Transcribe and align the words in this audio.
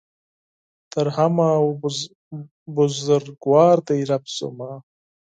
تر 0.91 1.05
همه 1.17 1.47
ؤ 1.67 1.69
بزرګوار 2.75 3.77
دی 3.87 4.01
رب 4.09 4.23
زما 4.37 4.71